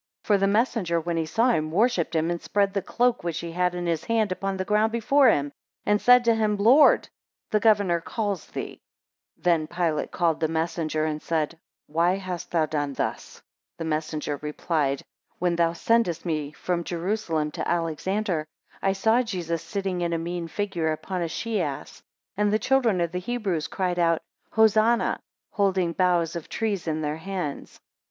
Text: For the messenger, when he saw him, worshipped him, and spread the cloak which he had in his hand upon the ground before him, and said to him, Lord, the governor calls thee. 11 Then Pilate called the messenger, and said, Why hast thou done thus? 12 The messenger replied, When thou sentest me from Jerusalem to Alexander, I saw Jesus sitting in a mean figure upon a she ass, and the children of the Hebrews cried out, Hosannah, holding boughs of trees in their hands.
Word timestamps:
For 0.23 0.39
the 0.39 0.47
messenger, 0.47 0.99
when 0.99 1.15
he 1.15 1.27
saw 1.27 1.51
him, 1.51 1.69
worshipped 1.69 2.15
him, 2.15 2.31
and 2.31 2.41
spread 2.41 2.73
the 2.73 2.81
cloak 2.81 3.23
which 3.23 3.37
he 3.37 3.51
had 3.51 3.75
in 3.75 3.85
his 3.85 4.05
hand 4.05 4.31
upon 4.31 4.57
the 4.57 4.65
ground 4.65 4.91
before 4.91 5.29
him, 5.29 5.51
and 5.85 6.01
said 6.01 6.25
to 6.25 6.33
him, 6.33 6.57
Lord, 6.57 7.07
the 7.51 7.59
governor 7.59 8.01
calls 8.01 8.47
thee. 8.47 8.81
11 9.43 9.43
Then 9.43 9.67
Pilate 9.67 10.09
called 10.09 10.39
the 10.39 10.47
messenger, 10.47 11.05
and 11.05 11.21
said, 11.21 11.55
Why 11.85 12.15
hast 12.15 12.49
thou 12.49 12.65
done 12.65 12.93
thus? 12.93 13.43
12 13.75 13.77
The 13.77 13.85
messenger 13.85 14.39
replied, 14.41 15.03
When 15.37 15.55
thou 15.55 15.73
sentest 15.73 16.25
me 16.25 16.51
from 16.51 16.83
Jerusalem 16.83 17.51
to 17.51 17.67
Alexander, 17.69 18.47
I 18.81 18.93
saw 18.93 19.21
Jesus 19.21 19.61
sitting 19.61 20.01
in 20.01 20.13
a 20.13 20.17
mean 20.17 20.47
figure 20.47 20.91
upon 20.91 21.21
a 21.21 21.27
she 21.27 21.61
ass, 21.61 22.01
and 22.35 22.51
the 22.51 22.57
children 22.57 23.01
of 23.01 23.11
the 23.11 23.19
Hebrews 23.19 23.67
cried 23.67 23.99
out, 23.99 24.23
Hosannah, 24.53 25.19
holding 25.51 25.93
boughs 25.93 26.35
of 26.35 26.49
trees 26.49 26.87
in 26.87 27.01
their 27.01 27.17
hands. 27.17 27.79